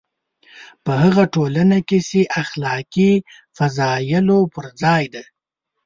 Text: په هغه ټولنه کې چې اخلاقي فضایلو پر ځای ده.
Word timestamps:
په 0.83 0.91
هغه 1.03 1.23
ټولنه 1.33 1.77
کې 1.87 1.99
چې 2.09 2.19
اخلاقي 2.41 3.11
فضایلو 3.57 4.39
پر 4.53 4.65
ځای 4.81 5.03
ده. 5.13 5.23